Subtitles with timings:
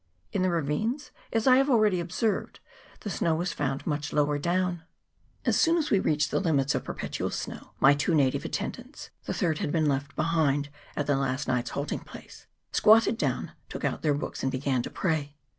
[0.33, 2.59] In the ra vines, as I have already observed,
[3.01, 4.81] the snow was found much lower down.
[5.45, 9.11] As soon as we had reached the limits of perpetual snow, my two native attendants
[9.25, 13.85] (the third had been left behind at the last night's halting place) squatted down, took
[13.85, 15.35] out their books, and began to pray.